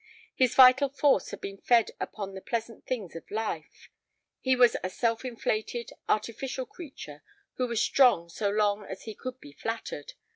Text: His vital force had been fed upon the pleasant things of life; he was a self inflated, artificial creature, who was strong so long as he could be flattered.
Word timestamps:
His 0.33 0.55
vital 0.55 0.89
force 0.89 1.29
had 1.29 1.41
been 1.41 1.59
fed 1.59 1.91
upon 1.99 2.33
the 2.33 2.41
pleasant 2.41 2.87
things 2.87 3.15
of 3.15 3.29
life; 3.29 3.87
he 4.39 4.55
was 4.55 4.75
a 4.83 4.89
self 4.89 5.23
inflated, 5.23 5.91
artificial 6.09 6.65
creature, 6.65 7.21
who 7.57 7.67
was 7.67 7.79
strong 7.83 8.27
so 8.27 8.49
long 8.49 8.83
as 8.83 9.03
he 9.03 9.13
could 9.13 9.39
be 9.39 9.51
flattered. 9.51 10.13